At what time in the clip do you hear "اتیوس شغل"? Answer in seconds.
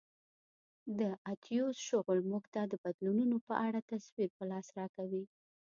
1.31-2.17